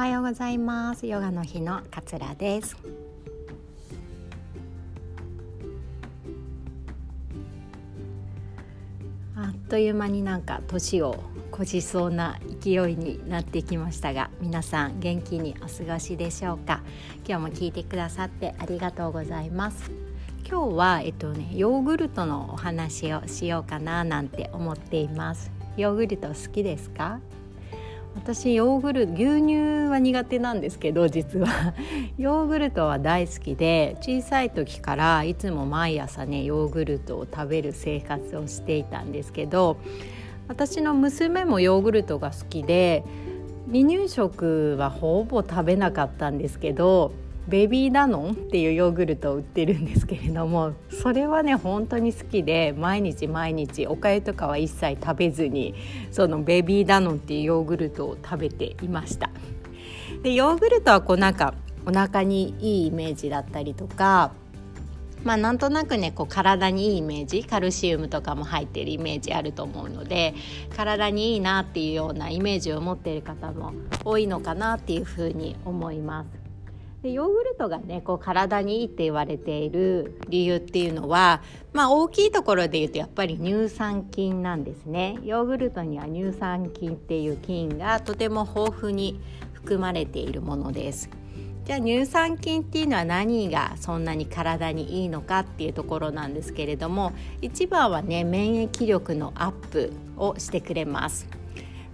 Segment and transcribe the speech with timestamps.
[0.00, 1.06] おはようございます。
[1.06, 2.74] ヨガの日のかつらです。
[9.36, 16.80] あっという間になんか年を越しそうな勢いになってきましたが皆さん元気にお過ごしでしょうか？
[17.28, 19.90] 今日も聞いてくださってありがとうございます。
[20.48, 25.50] 今日はえっとねヨーグルトのお話をしようかななんて思っています。
[25.76, 27.20] ヨーグルト好きですか？
[28.14, 31.74] 私ヨーグルト牛乳は苦手なんですけど実は。
[32.18, 39.78] ヨーグルトは大好きで小さい時からいつも毎朝ねヨーグルトを食べる生活をしていたんですけど
[40.48, 43.04] 私の娘もヨーグルトが好きで
[43.72, 47.12] 離乳食はほぼ食べなかったんですけど
[47.50, 55.74] ベビーダノンっていうヨーグルトを売ってるんですけれどもそれはね本当に好きで毎日毎日おかゆとかは一切食べずに
[56.12, 59.30] そのベビーダノンっていうヨーグルトを食べていました
[60.22, 64.30] でヨーグルトはこうなんかお腹にいいイメージだったりとか
[65.24, 70.34] まあなんとなくねこう体にいいイメージカルシウムとかも入ってるイメージあると思うので
[70.76, 73.72] 体にいいなっていうようなイメージを持っている方も
[74.04, 76.39] 多いのかなっていうふうに思います。
[77.02, 81.42] でヨーグルトがねこう体にいいって言われている理由っていうのは、
[81.72, 85.18] まあ、大きいところで言うとやっぱり乳酸菌なんですね。
[85.22, 89.20] ヨーグルトには乳酸菌っていう菌がとても豊富に
[89.54, 91.08] 含まれているものです。
[91.64, 101.39] じゃあ乳酸菌っていうのは何がそんなに体にいいのかっていうところなんですけれども一番はね免疫力のアップをしてくれます。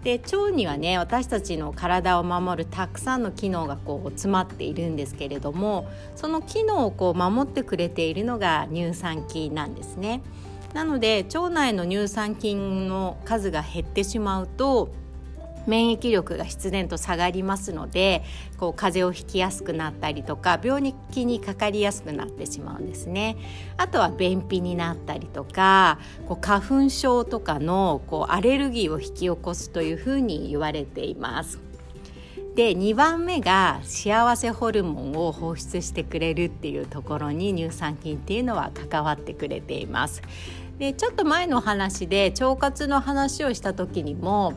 [0.07, 10.23] で腸にはね私たちの体を守るたくさんの機能がこう詰まっているんですけれどもその機能をこう守ってくれているのが乳酸菌なんですね。
[10.75, 14.91] なので腸内の乳酸菌の数が減ってしまうと
[15.67, 18.23] 免疫力が必然と下がりますので
[18.59, 23.37] こう風邪をひきやすくなったりとか病気にかかりやすくなってしまうんですね。
[23.77, 31.61] あとは便秘になったりとかこう花粉症とかのこうアレルギーを引き起こすというふうに言われています。
[32.57, 40.23] で2番目が幸せホルモンを放出してくれるっていうところに乳酸菌っていうのは関わってくれています。
[40.79, 44.55] でちょっと前の話で腸活の話をした時にも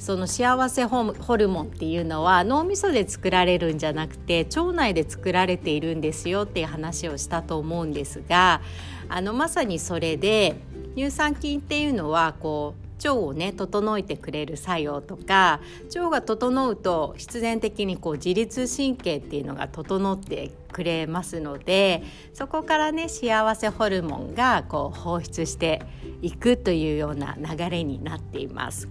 [0.00, 8.62] その幸せホルモンっていうのは脳みそで作られるんじゃなくて腸内で作られているんですよっていう話をしたと思うんですが
[9.10, 10.56] あのまさにそれで
[10.96, 15.60] 乳酸菌っていうのはこう腸をね整えてくれる作用とか
[15.94, 25.82] 腸が整うと必然的にこう自律神経っていうのが整ってくれますのでそこからね幸せホルモンがこう放出して
[26.22, 28.88] いくというような流れになっています。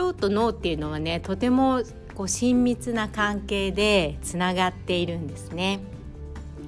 [0.00, 1.82] 腸と脳っていうのはねとても
[2.14, 5.80] こう親密な関係でつながっているんですね。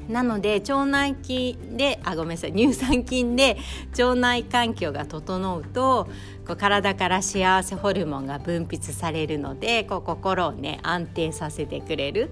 [0.08, 3.56] なので腸内菌であごめんなさい乳酸菌で
[3.98, 6.08] 腸内環境が整うと
[6.46, 12.30] こう体から幸せホルモンが分泌されるのでこう心をね安定させてくれる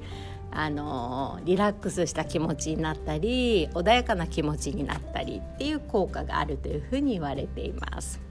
[0.52, 8.23] あのリラックスした気持ちになったり穏やかな気持ちになったりっていう効果があるというふうに言われています。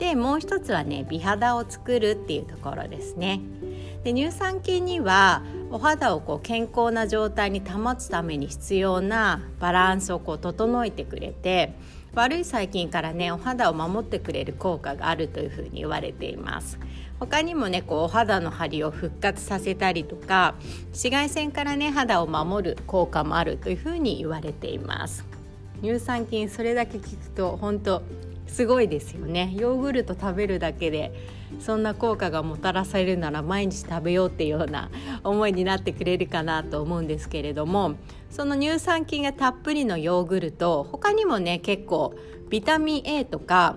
[0.00, 3.40] でもう一つはね美肌を作るっていうところですね。
[4.02, 11.74] で乳酸菌にはお肌をこう健康な状態に保つために必要なバランスをこう整えてくれて
[12.14, 16.78] 悪い細菌からねお肌を守ってくれる効果があるというふうに言われています。
[17.18, 20.54] 他にもねこうお肌の張りを復活させたりとか
[20.86, 25.26] 紫外線からね肌を守る効果もあるというふうに言われています。
[25.82, 28.02] 乳酸菌それだけ聞くと本当
[28.50, 29.54] すごいですよね。
[29.56, 31.12] ヨーグルト食べるだけで
[31.60, 34.90] そんな効果がもたらされるなら毎日食べようっていうような
[35.24, 37.94] 思いになってくれるかなと思うんですけれども
[38.28, 42.14] その乳酸菌がたっぷりのヨーグルト他にもね結構
[42.48, 43.76] ビタミン A とか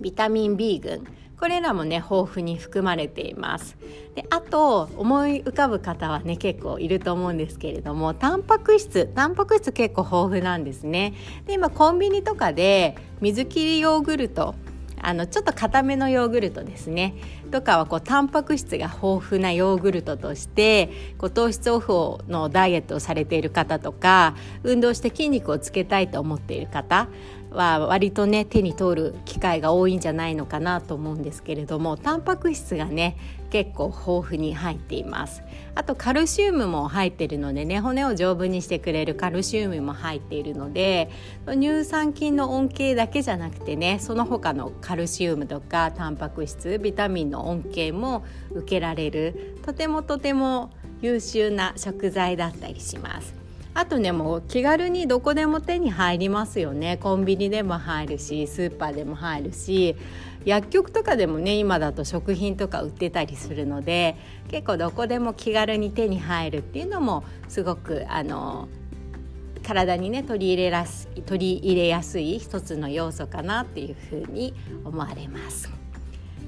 [0.00, 1.04] ビタミン B 群
[1.42, 3.76] これらもね豊富に含まれています。
[4.14, 11.14] であと思い浮かぶ方はね結構いると思うんですけれどもタンパク質タンパク質結構豊富なんですね。
[11.46, 14.54] で今コンビニとかで水切りヨーグルト
[15.00, 17.16] あのちょっと固めのヨーグルトですね。
[17.50, 27.08] とかはこうタンパク質が豊富なヨーグルトとしてこう糖質オフのダイエットをされている方とか運動して筋肉をつけたいと思っている方。
[27.52, 33.16] は割とね手に通る機会が多いんじゃないのかなと思うんですけれどもタンパク質がね
[33.50, 35.42] 結構豊富に入っています。
[35.74, 41.10] あとカルシウムも入ってるのでね骨を丈夫にしてくれるカルシウムも入っているので
[41.46, 50.70] 乳酸菌の恩恵だけじゃなくてねその他のカルシウムとかタンパク質ビタミンの恩恵も受けられるとてもとても
[51.00, 53.41] 優秀な食材だったりします。
[53.74, 59.96] あとねもう気軽にどこでも手に入りますよねコンビニでも入るしスーパーでも入るし
[60.44, 64.16] 薬局とかでもね今だと食品とか売ってたりするので
[64.48, 68.68] 結構どこでも気軽に手に入るっていうのもすごくあの
[69.62, 74.54] 体にね取り入れらす取り入れやすい一つの要素かなっていうふうに
[74.84, 75.70] 思われます。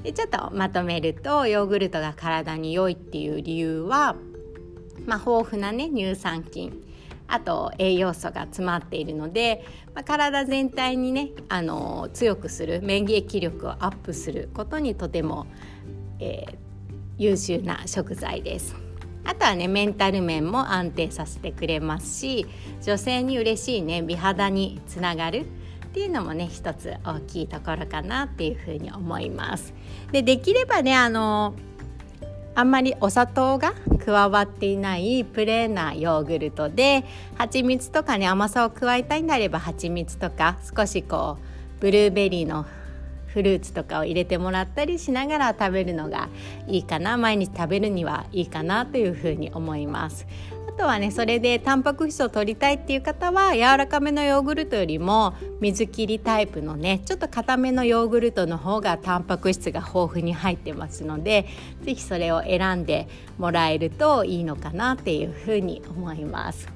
[0.02, 4.16] でちょっとまとめるとヨーグルトが体に良いっていう理由は、
[5.06, 6.84] まあ、豊富なね乳酸菌
[7.26, 15.46] あと栄養素が詰まっているので、まあ、体全体にねあの強くする免疫力をアップすることにとても、
[16.20, 16.56] えー、
[17.18, 18.76] 優秀な食材です。
[19.24, 22.46] あとはねメンタル面も安定させてくれますし
[22.82, 25.44] 女性に嬉しいね美肌につながるっ
[25.94, 29.72] ていうのもね一つ大きいところかなっていうふうに思います。
[30.12, 31.54] でできればねあの
[32.56, 33.74] あんまりお砂糖が
[34.04, 37.04] 加わっていないプレーンなヨーグルトで
[37.36, 42.64] 蜂蜜とかね甘さを加えたいんであれば蜂蜜とか少しこうブルーベリーの
[43.26, 46.28] フルーツとかを入れてもらったりしながら食べるのが
[46.68, 47.16] いいかな。
[47.16, 50.24] 毎日食べるにはいいかなというふうに思います。
[50.76, 61.46] とはねそれでタンパク質を取りたいっていう方は柔らかめのヨーグルトよりも水切りタイプのねちょっと固めのヨーグルトの方がタンパク質が豊富に入ってますので
[61.82, 66.68] 是非それを選んでもらえるといいのかなっていうふうに思います。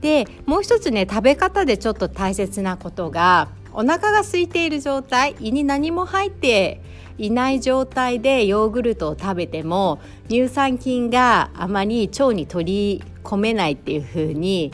[0.00, 6.80] でもう一つね食べ方でちょっと大切なことがお腹が空いている状態胃に何も入って
[7.18, 14.72] いない状態でヨーグルトを食べても乳酸菌があまり腸に取り込めないっていうふうに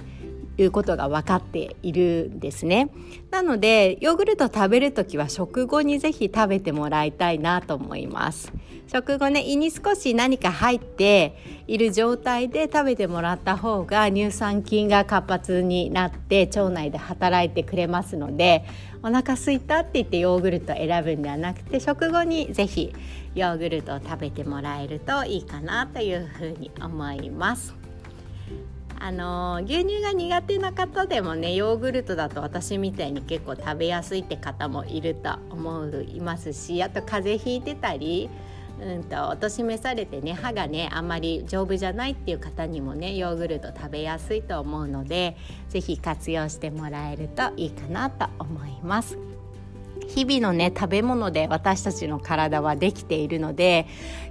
[0.58, 2.90] いうことが分かっているんですね
[3.30, 8.52] なのでヨーグルト食べる時は食後にぜひ食べてもらいたいなと思います
[8.86, 18.66] 食後ね胃に少し何か入っている状態で食べてもらった方が乳酸菌が活発になって腸内で働いてくれますので
[19.02, 22.94] お腹すいたって言ってヨーグルトを選ぶんではなくて食後にぜひ
[23.34, 27.81] ヨーグルトを食べてもらえるといいかなというふうに思います。
[28.98, 38.30] あの牛乳が苦手な方でもねヨーグルトだと私みたいに結構食べやすいって方もいると思いますしあと風邪ひいてたり
[38.80, 45.36] うんとお年めされてね歯がねあんまり丈夫じゃないっていう方にもねヨーグルト食べやすいと思うので
[45.68, 49.18] 是非活用してもらえるといいかなと思います。
[50.08, 53.86] 日々のね食べ物で私たちの体はできているので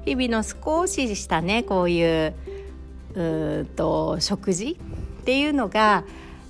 [0.06, 2.34] 日々の少ししたねこういう
[3.16, 4.78] うと食事
[5.22, 6.04] っていうのが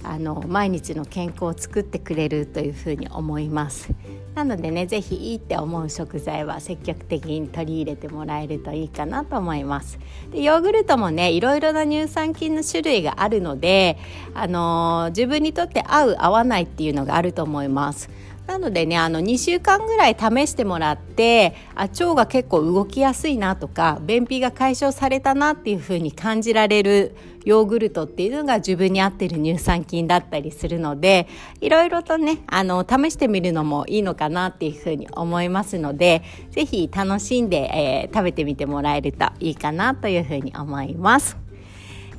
[0.04, 3.90] あの毎日の健康を作ってくれるというふうに思います。
[4.34, 10.00] なのでね是非いいって思う食材は積極的に取り入れてもらえるといいかなと思います。
[10.32, 13.98] でヨーグルトもねいろいろな乳酸菌の種類があるので
[14.34, 18.10] あの自分にとって合う合わないっていうのがあると思います。
[18.48, 27.16] なのでねあの2週間ぐらい試してもらってあ腸が結構動きやすいなとか便秘が解消されたなっていう風に感じられる
[27.46, 31.28] ヨーグルトっていうのが自分に合ってる乳酸菌だったりするので
[31.60, 36.22] いろいろとねあの試してみるのもいいのかなっていう風に思いますので
[36.52, 41.38] 是非楽しんで、えー、食べてみてもらえるといいかなという風に思います。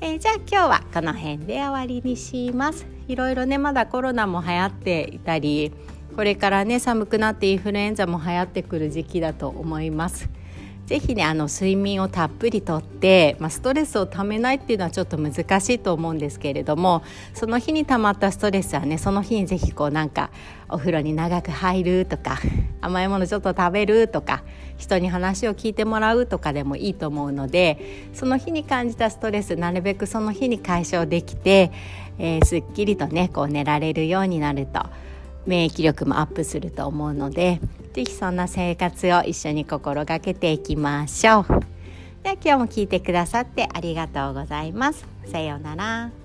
[0.01, 2.87] えー、じゃあ今日はこの辺で終わりにします。
[3.07, 5.73] いろいろねまだコロナも流行っていたり
[6.15, 10.29] これからね寒くなってインフルエンザも流行ってくる時期だと思います。
[10.87, 17.03] ぜひねあの睡眠をたっぷりとって、まあ、ストレスをためないっていうのはちょっと難しいと思うんですけれども
[17.33, 20.31] その日にたまったストレスはねその日にぜひこうなんか
[20.69, 22.39] お風呂に長く入るとか
[22.81, 24.43] 甘いものちょっと食べるとか
[24.77, 31.71] 人に話を聞いてもらうとかでもいいと思うのでその日に感じたストレスなるべくその日に解消できて、
[32.19, 34.83] えー、すっきりとねこう寝られるようになると。
[35.47, 37.61] 免疫力もアップすると思うので
[37.95, 41.47] 是非そんな生活を一緒に心がけていきましょう。
[42.23, 45.05] では今日も聞いてくださってありがとうございます。
[45.27, 46.22] さようなら。